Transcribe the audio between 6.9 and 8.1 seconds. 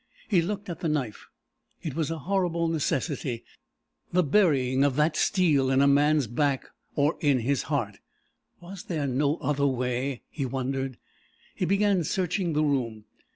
or his heart!